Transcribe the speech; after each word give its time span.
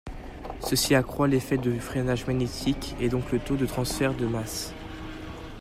Ceci 0.61 0.95
accroît 0.95 1.27
l'effet 1.27 1.59
du 1.59 1.79
freinage 1.79 2.25
magnétique 2.25 2.95
et 2.99 3.07
donc 3.07 3.31
le 3.31 3.37
taux 3.37 3.55
de 3.55 3.67
transfert 3.67 4.15
de 4.15 4.25
masse. 4.25 4.73